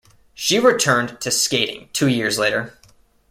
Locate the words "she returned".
0.33-1.21